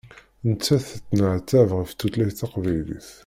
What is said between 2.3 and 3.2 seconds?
taqbaylit.